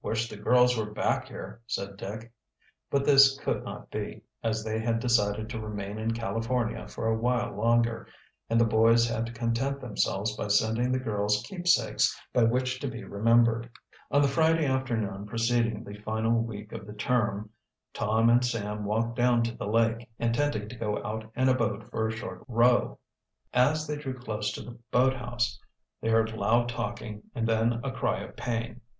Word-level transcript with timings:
"Wish 0.00 0.28
the 0.28 0.36
girls 0.36 0.78
were 0.78 0.88
back 0.92 1.26
here," 1.26 1.60
said 1.66 1.96
Dick. 1.96 2.32
But 2.88 3.04
this 3.04 3.36
could 3.40 3.64
not 3.64 3.90
be, 3.90 4.22
as 4.40 4.62
they 4.62 4.78
had 4.78 5.00
decided 5.00 5.50
to 5.50 5.58
remain 5.60 5.98
in 5.98 6.14
California 6.14 6.86
for 6.86 7.08
a 7.08 7.16
while 7.18 7.50
longer, 7.56 8.06
and 8.48 8.60
the 8.60 8.64
boys 8.64 9.08
had 9.08 9.26
to 9.26 9.32
content 9.32 9.80
themselves 9.80 10.36
by 10.36 10.46
sending 10.46 10.92
the 10.92 11.00
girls 11.00 11.42
keepsakes 11.48 12.16
by 12.32 12.44
which 12.44 12.78
to 12.78 12.86
be 12.86 13.02
remembered. 13.02 13.68
On 14.12 14.22
the 14.22 14.28
Friday 14.28 14.66
afternoon 14.66 15.26
preceding 15.26 15.82
the 15.82 15.98
final 15.98 16.40
week 16.40 16.70
of 16.70 16.86
the 16.86 16.92
term 16.94 17.50
Tom 17.92 18.30
and 18.30 18.44
Sam 18.44 18.84
walked 18.84 19.16
down 19.16 19.42
to 19.42 19.56
the 19.56 19.66
lake, 19.66 20.08
intending 20.16 20.68
to 20.68 20.76
go 20.76 21.02
out 21.04 21.28
in 21.34 21.48
a 21.48 21.54
boat 21.54 21.90
for 21.90 22.06
a 22.06 22.12
short 22.12 22.44
row. 22.46 23.00
As 23.52 23.88
they 23.88 23.96
drew 23.96 24.14
close 24.14 24.52
to 24.52 24.62
the 24.62 24.78
boathouse 24.92 25.58
they 26.00 26.08
heard 26.08 26.32
loud 26.34 26.68
talking 26.68 27.24
and 27.34 27.48
then 27.48 27.80
a 27.82 27.90
cry 27.90 28.20
of 28.20 28.36
pain. 28.36 28.80